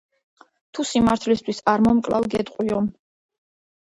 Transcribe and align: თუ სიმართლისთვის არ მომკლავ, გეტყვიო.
თუ 0.77 0.85
სიმართლისთვის 0.93 1.61
არ 1.75 1.85
მომკლავ, 1.89 2.29
გეტყვიო. 2.35 2.85